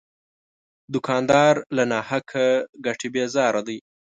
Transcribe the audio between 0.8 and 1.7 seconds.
دوکاندار